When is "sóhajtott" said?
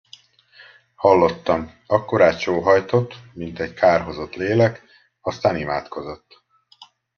2.39-3.15